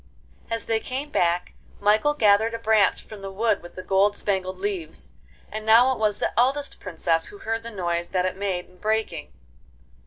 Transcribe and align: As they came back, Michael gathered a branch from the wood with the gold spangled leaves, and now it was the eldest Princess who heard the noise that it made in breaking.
As 0.49 0.65
they 0.65 0.79
came 0.79 1.11
back, 1.11 1.53
Michael 1.79 2.15
gathered 2.15 2.55
a 2.55 2.57
branch 2.57 3.03
from 3.03 3.21
the 3.21 3.29
wood 3.29 3.61
with 3.61 3.75
the 3.75 3.83
gold 3.83 4.17
spangled 4.17 4.57
leaves, 4.57 5.11
and 5.51 5.63
now 5.63 5.91
it 5.91 5.99
was 5.99 6.17
the 6.17 6.33
eldest 6.39 6.79
Princess 6.79 7.27
who 7.27 7.37
heard 7.37 7.61
the 7.61 7.69
noise 7.69 8.09
that 8.09 8.25
it 8.25 8.35
made 8.35 8.65
in 8.65 8.77
breaking. 8.79 9.31